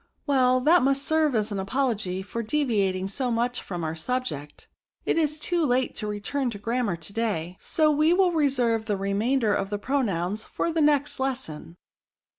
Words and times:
"Well, 0.25 0.59
tliat 0.63 0.81
must 0.81 1.03
serve 1.03 1.35
as 1.35 1.51
an 1.51 1.59
apology 1.59 2.23
for 2.23 2.41
deviating 2.41 3.07
so 3.07 3.29
much 3.29 3.61
from 3.61 3.83
our 3.83 3.95
subject. 3.95 4.67
It 5.05 5.15
is 5.15 5.37
too 5.37 5.63
late 5.63 5.93
to 5.97 6.07
return 6.07 6.49
to 6.49 6.57
the 6.57 6.61
grammar 6.63 6.95
to 6.95 7.13
day, 7.13 7.55
so 7.59 7.91
we 7.91 8.11
will 8.11 8.31
reserve 8.31 8.85
the 8.85 8.97
remainder 8.97 9.53
of 9.53 9.69
the 9.69 9.77
pro 9.77 10.01
nouns 10.01 10.43
for 10.43 10.71
the 10.71 10.81
next 10.81 11.19
lesson." 11.19 11.75